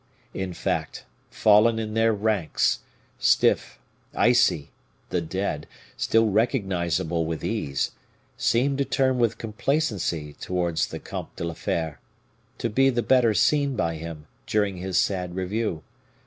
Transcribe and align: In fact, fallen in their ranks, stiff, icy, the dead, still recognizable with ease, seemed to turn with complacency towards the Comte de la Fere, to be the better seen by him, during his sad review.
In 0.33 0.51
fact, 0.55 1.05
fallen 1.29 1.77
in 1.77 1.93
their 1.93 2.11
ranks, 2.11 2.79
stiff, 3.19 3.77
icy, 4.15 4.71
the 5.09 5.21
dead, 5.21 5.67
still 5.95 6.25
recognizable 6.31 7.23
with 7.23 7.43
ease, 7.45 7.91
seemed 8.35 8.79
to 8.79 8.83
turn 8.85 9.19
with 9.19 9.37
complacency 9.37 10.33
towards 10.33 10.87
the 10.87 10.97
Comte 10.97 11.35
de 11.35 11.43
la 11.43 11.53
Fere, 11.53 11.99
to 12.57 12.67
be 12.67 12.89
the 12.89 13.03
better 13.03 13.35
seen 13.35 13.75
by 13.75 13.93
him, 13.95 14.25
during 14.47 14.77
his 14.77 14.97
sad 14.97 15.35
review. 15.35 15.83